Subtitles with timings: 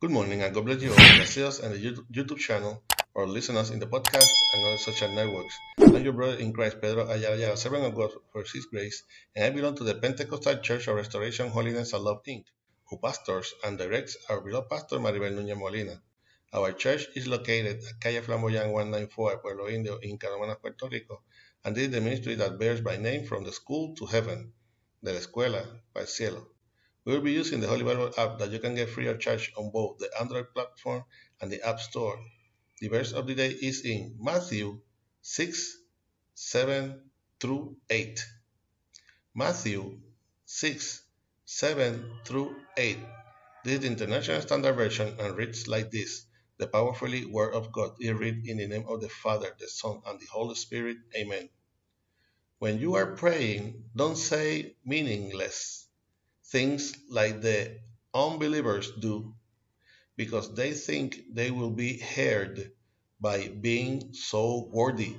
[0.00, 3.28] Good morning and God bless you all that see us on the YouTube channel or
[3.28, 5.54] listen us in the podcast and other social networks.
[5.78, 9.02] I'm your brother in Christ, Pedro Ayala, servant of God for His grace,
[9.36, 12.44] and I belong to the Pentecostal Church of Restoration, Holiness, and Love, Inc.,
[12.88, 16.00] who pastors and directs our beloved pastor Maribel Núñez Molina.
[16.54, 21.20] Our church is located at Calle Flamboyant 194, Pueblo Indio, in Canóvanas, Puerto Rico,
[21.62, 24.54] and this is the ministry that bears my name from the school to heaven,
[25.02, 26.48] de la escuela para el cielo.
[27.06, 29.52] We will be using the Holy Bible app that you can get free of charge
[29.56, 31.04] on both the Android platform
[31.40, 32.22] and the App Store.
[32.80, 34.80] The verse of the day is in Matthew
[35.22, 35.78] 6
[36.34, 38.20] 7 through 8.
[39.34, 39.98] Matthew
[40.44, 41.02] 6
[41.46, 42.98] 7 through 8.
[43.64, 46.26] This is the International Standard Version and reads like this
[46.58, 50.02] The powerfully Word of God is read in the name of the Father, the Son,
[50.06, 50.98] and the Holy Spirit.
[51.16, 51.48] Amen.
[52.58, 55.86] When you are praying, don't say meaningless
[56.50, 57.78] things like the
[58.12, 59.34] unbelievers do
[60.16, 62.72] because they think they will be heard
[63.20, 65.14] by being so worthy.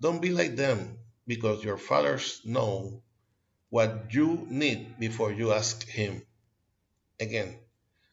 [0.00, 3.02] Don't be like them because your fathers know
[3.70, 6.22] what you need before you ask him.
[7.18, 7.58] Again,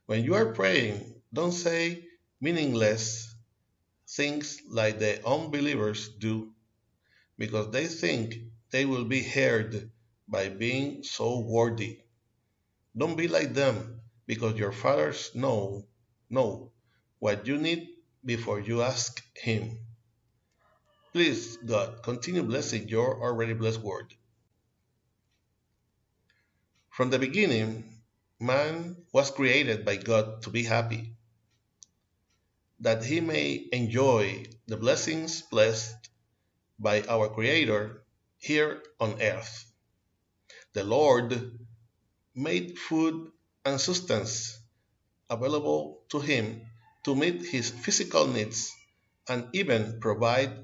[0.08, 2.04] when you are praying, don't say
[2.40, 3.34] meaningless
[4.08, 6.52] things like the unbelievers do
[7.38, 8.36] because they think
[8.72, 9.92] they will be heard
[10.32, 12.00] by being so worthy.
[12.98, 15.86] Don't be like them, because your fathers know
[16.30, 16.72] know
[17.20, 17.90] what you need
[18.24, 19.78] before you ask him.
[21.12, 24.14] Please, God, continue blessing your already blessed word.
[26.90, 27.84] From the beginning,
[28.40, 31.16] man was created by God to be happy,
[32.80, 36.10] that he may enjoy the blessings blessed
[36.80, 38.04] by our Creator
[38.38, 39.71] here on earth.
[40.74, 41.60] The Lord
[42.34, 43.32] made food
[43.66, 44.58] and sustenance
[45.30, 46.62] available to him
[47.04, 48.72] to meet his physical needs
[49.28, 50.64] and even provide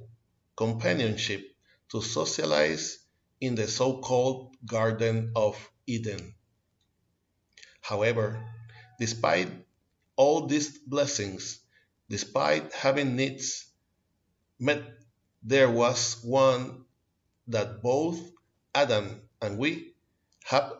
[0.55, 1.45] companionship
[1.91, 2.99] to socialize
[3.41, 6.35] in the so called Garden of Eden.
[7.81, 8.47] However,
[8.99, 9.51] despite
[10.15, 11.59] all these blessings,
[12.09, 13.65] despite having needs
[14.57, 14.83] met,
[15.43, 16.85] there was one
[17.47, 18.19] that both
[18.73, 19.95] Adam and we
[20.47, 20.71] have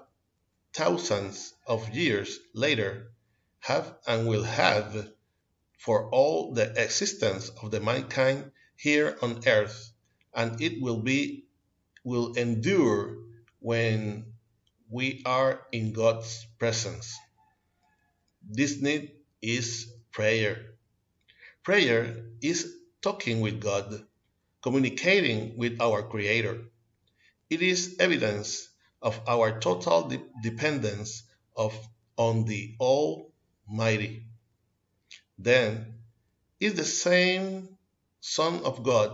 [0.73, 3.11] thousands of years later
[3.59, 5.11] have and will have
[5.77, 9.91] for all the existence of the mankind here on earth
[10.33, 11.43] and it will be
[12.05, 13.17] will endure
[13.59, 14.25] when
[14.89, 17.17] we are in God's presence.
[18.49, 19.11] This need
[19.41, 20.75] is prayer.
[21.63, 24.01] Prayer is talking with God,
[24.63, 26.61] communicating with our Creator.
[27.49, 28.66] It is evidence
[29.01, 31.23] of our total de dependence
[31.55, 31.73] of,
[32.17, 34.25] on the Almighty.
[35.37, 35.99] Then
[36.59, 37.77] is the same
[38.19, 39.11] Son of God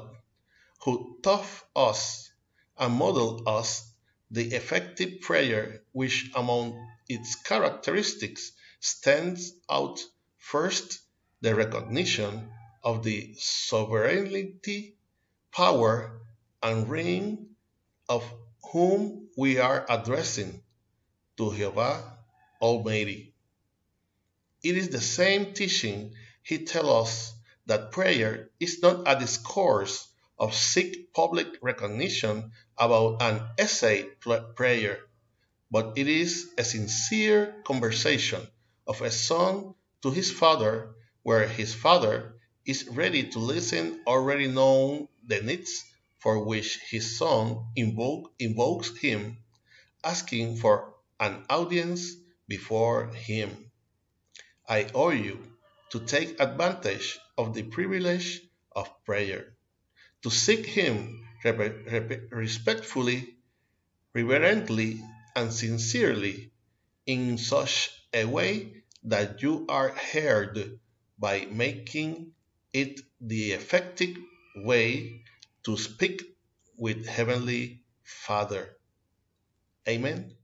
[0.83, 1.45] who taught
[1.75, 2.31] us
[2.77, 3.93] and modeled us
[4.31, 9.99] the effective prayer which among its characteristics stands out
[10.37, 10.99] first
[11.41, 12.49] the recognition
[12.83, 14.95] of the sovereignty,
[15.51, 16.21] power,
[16.61, 17.55] and reign
[18.09, 18.23] of
[18.73, 20.59] whom we are addressing
[21.37, 22.17] to Jehovah
[22.59, 23.31] Almighty.
[24.63, 27.33] It is the same teaching he tells us
[27.67, 30.07] that prayer is not a discourse
[30.39, 34.07] of seek public recognition about an essay
[34.55, 34.97] prayer,
[35.69, 38.41] but it is a sincere conversation
[38.87, 42.33] of a son to his father, where his father
[42.65, 45.85] is ready to listen already know the needs
[46.23, 49.37] for which his son invoke, invokes him,
[50.05, 52.15] asking for an audience
[52.47, 53.49] before him.
[54.67, 55.37] I urge you
[55.91, 58.41] to take advantage of the privilege
[58.73, 59.53] of prayer,
[60.21, 61.27] to seek him
[62.31, 63.35] respectfully,
[64.13, 65.01] reverently,
[65.35, 66.51] and sincerely
[67.05, 70.79] in such a way that you are heard
[71.19, 72.31] by making
[72.71, 74.15] it the effective
[74.55, 75.21] way
[75.63, 76.21] to speak
[76.77, 78.75] with Heavenly Father.
[79.87, 80.35] Amen.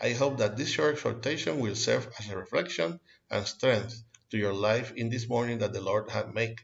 [0.00, 3.00] I hope that this short exhortation will serve as a reflection
[3.30, 6.56] and strength to your life in this morning that the Lord has made.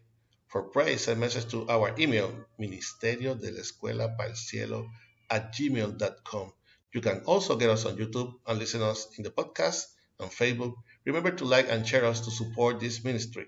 [0.48, 4.90] For prayer, send message to our email, ministerio de la escuela para el cielo
[5.30, 6.52] at gmail.com.
[6.92, 9.86] You can also get us on YouTube and listen us in the podcast
[10.20, 10.74] on Facebook.
[11.06, 13.46] Remember to like and share us to support this ministry.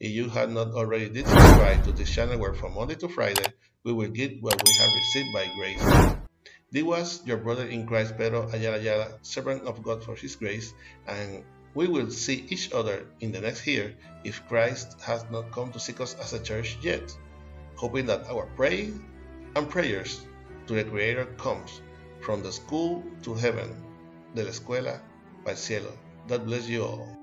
[0.00, 3.52] If you have not already did subscribe to this channel where from Monday to Friday
[3.84, 6.16] we will get what we have received by grace.
[6.72, 10.72] This was your brother in Christ, Pedro Ayala Ayala, servant of God for his grace,
[11.06, 11.44] and
[11.74, 13.94] We will see each other in the next year
[14.24, 17.14] if Christ has not come to seek us as a church yet,
[17.76, 18.94] hoping that our praise
[19.54, 20.26] and prayers
[20.66, 21.80] to the Creator comes
[22.20, 23.70] from the school to heaven,
[24.34, 25.00] de la escuela
[25.46, 25.92] al cielo.
[26.26, 27.19] God bless you all.